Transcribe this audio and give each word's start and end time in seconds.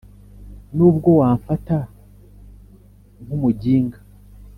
Nubwo 0.75 1.09
wamfata 1.19 1.77
nkumuginga 3.23 3.99